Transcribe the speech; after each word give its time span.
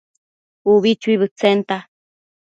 ubi 0.73 0.91
chuibëdtsenta 1.01 1.75